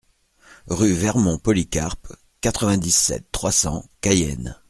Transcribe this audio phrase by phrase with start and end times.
[0.65, 2.11] Rue Vermont Polycarpe,
[2.41, 4.57] quatre-vingt-dix-sept, trois cents Cayenne